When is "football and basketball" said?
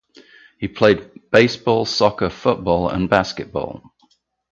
2.31-3.83